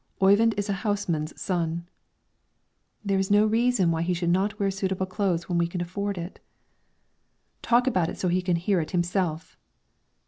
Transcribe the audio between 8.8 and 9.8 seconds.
it himself!"